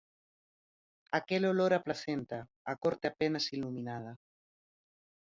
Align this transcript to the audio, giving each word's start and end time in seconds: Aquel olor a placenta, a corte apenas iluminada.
Aquel 1.17 1.43
olor 1.51 1.71
a 1.77 1.79
placenta, 1.85 2.37
a 2.73 2.75
corte 2.87 3.05
apenas 3.13 3.45
iluminada. 3.59 4.11